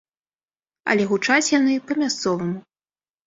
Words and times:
Але 0.93 1.03
гучаць 1.11 1.53
яны 1.59 1.73
па-мясцоваму. 1.91 2.57